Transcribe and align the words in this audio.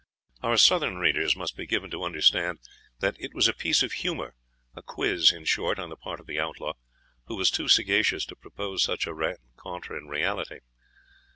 * 0.01 0.01
Appendix, 0.01 0.31
No. 0.31 0.33
III. 0.47 0.51
Our 0.51 0.57
Southern 0.57 0.97
readers 0.97 1.35
must 1.35 1.55
be 1.55 1.67
given 1.67 1.91
to 1.91 2.03
understand 2.03 2.57
that 3.01 3.17
it 3.19 3.35
was 3.35 3.47
a 3.47 3.53
piece 3.53 3.83
of 3.83 3.91
humour, 3.91 4.33
a 4.75 4.81
quiz, 4.81 5.31
in 5.31 5.45
short, 5.45 5.77
on 5.77 5.89
the 5.89 5.95
part 5.95 6.19
of 6.19 6.25
the 6.25 6.39
Outlaw, 6.39 6.73
who 7.25 7.35
was 7.35 7.51
too 7.51 7.67
sagacious 7.67 8.25
to 8.25 8.35
propose 8.35 8.81
such 8.81 9.05
a 9.05 9.13
rencontre 9.13 9.95
in 9.95 10.07
reality. 10.07 10.61